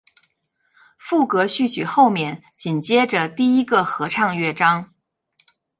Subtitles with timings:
[0.97, 4.95] 赋格序曲后面紧接着第一个合唱乐章。